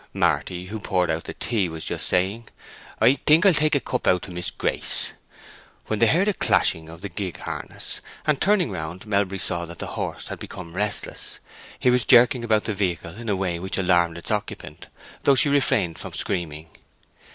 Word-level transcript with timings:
Marty, 0.15 0.65
who 0.65 0.79
poured 0.79 1.11
out 1.11 1.29
tea, 1.39 1.69
was 1.69 1.85
just 1.85 2.07
saying, 2.07 2.47
"I 2.99 3.19
think 3.27 3.45
I'll 3.45 3.53
take 3.53 3.75
out 3.75 3.77
a 3.77 3.79
cup 4.01 4.21
to 4.23 4.31
Miss 4.31 4.49
Grace," 4.49 5.11
when 5.85 5.99
they 5.99 6.07
heard 6.07 6.27
a 6.27 6.33
clashing 6.33 6.89
of 6.89 7.01
the 7.01 7.07
gig 7.07 7.37
harness, 7.41 8.01
and 8.25 8.41
turning 8.41 8.71
round 8.71 9.05
Melbury 9.05 9.37
saw 9.37 9.65
that 9.67 9.77
the 9.77 9.85
horse 9.93 10.29
had 10.29 10.39
become 10.39 10.73
restless, 10.73 11.37
and 11.83 11.91
was 11.93 12.03
jerking 12.03 12.43
about 12.43 12.63
the 12.63 12.73
vehicle 12.73 13.13
in 13.15 13.29
a 13.29 13.35
way 13.35 13.59
which 13.59 13.77
alarmed 13.77 14.17
its 14.17 14.31
occupant, 14.31 14.87
though 15.21 15.35
she 15.35 15.49
refrained 15.49 15.99
from 15.99 16.13
screaming. 16.13 16.69